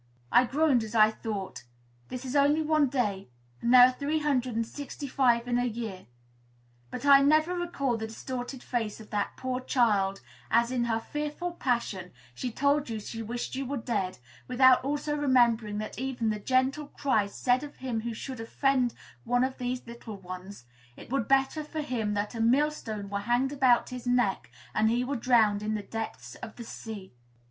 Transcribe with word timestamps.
I 0.31 0.45
groaned 0.45 0.83
as 0.83 0.95
I 0.95 1.11
thought, 1.11 1.63
"This 2.07 2.25
is 2.25 2.35
only 2.35 2.63
one 2.63 2.87
day, 2.87 3.29
and 3.61 3.71
there 3.71 3.81
are 3.83 3.91
three 3.91 4.17
hundred 4.17 4.55
and 4.55 4.65
sixty 4.65 5.05
five 5.05 5.47
in 5.47 5.59
a 5.59 5.65
year!" 5.65 6.07
But 6.89 7.05
I 7.05 7.21
never 7.21 7.53
recall 7.53 7.97
the 7.97 8.07
distorted 8.07 8.63
face 8.63 8.99
of 8.99 9.11
that 9.11 9.37
poor 9.37 9.59
child, 9.59 10.21
as, 10.49 10.71
in 10.71 10.85
her 10.85 10.99
fearful 10.99 11.51
passion, 11.51 12.13
she 12.33 12.51
told 12.51 12.89
you 12.89 12.99
she 12.99 13.21
wished 13.21 13.53
you 13.53 13.63
were 13.63 13.77
dead, 13.77 14.17
without 14.47 14.83
also 14.83 15.15
remembering 15.15 15.77
that 15.77 15.99
even 15.99 16.31
the 16.31 16.39
gentle 16.39 16.87
Christ 16.87 17.39
said 17.39 17.61
of 17.61 17.75
him 17.75 18.01
who 18.01 18.15
should 18.15 18.39
offend 18.39 18.95
one 19.23 19.43
of 19.43 19.59
these 19.59 19.85
little 19.85 20.17
ones, 20.17 20.65
"It 20.97 21.11
were 21.11 21.21
better 21.21 21.63
for 21.63 21.81
him 21.81 22.15
that 22.15 22.33
a 22.33 22.41
mill 22.41 22.71
stone 22.71 23.07
were 23.07 23.19
hanged 23.19 23.51
about 23.51 23.89
his 23.89 24.07
neck, 24.07 24.49
and 24.73 24.89
he 24.89 25.03
were 25.03 25.15
drowned 25.15 25.61
in 25.61 25.75
the 25.75 25.83
depths 25.83 26.33
of 26.37 26.55
the 26.55 26.63
sea!" 26.63 27.13